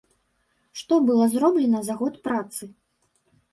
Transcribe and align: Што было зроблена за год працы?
Што 0.81 0.97
было 1.09 1.27
зроблена 1.35 1.83
за 1.91 1.99
год 2.01 2.19
працы? 2.31 2.63